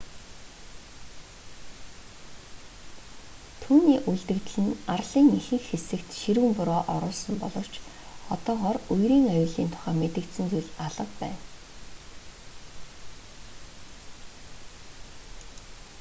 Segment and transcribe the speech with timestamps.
[3.63, 7.73] түүний үлдэгдэл нь арлын ихэнх хэсэгт ширүүн бороо оруулсан боловч
[8.35, 11.39] одоогоор үерийн аюулын тухай мэдэгдсэн зүйл алга байна